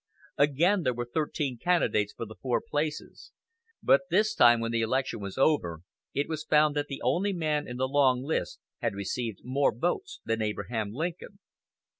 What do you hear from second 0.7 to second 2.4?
there were thirteen candidates for the